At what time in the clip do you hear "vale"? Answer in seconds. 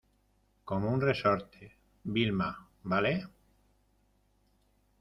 2.81-3.27